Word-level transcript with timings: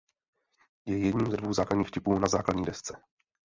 Je 0.87 0.97
jedním 0.97 1.31
ze 1.31 1.37
dvou 1.37 1.53
základních 1.53 1.91
čipů 1.91 2.19
na 2.19 2.27
základní 2.27 2.65
desce. 2.65 2.97